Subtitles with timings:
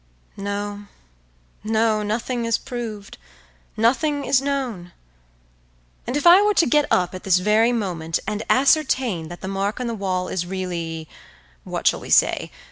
[0.35, 0.87] No,
[1.63, 3.19] no, nothing is proved,
[3.77, 4.93] nothing is known.
[6.07, 9.47] And if I were to get up at this very moment and ascertain that the
[9.47, 12.49] mark on the wall is really—what shall we say?